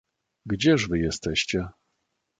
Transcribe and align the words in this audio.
"Gdzież 0.45 0.87
wy 0.89 0.99
jesteście?" 0.99 1.67